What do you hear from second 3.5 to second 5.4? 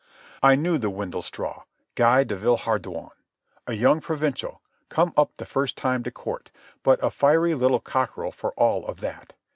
a raw young provincial, come up